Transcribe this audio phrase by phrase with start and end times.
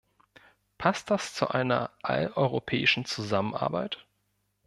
[0.79, 4.03] Passt das zu einer alleuropäischen Zusammenarbeit?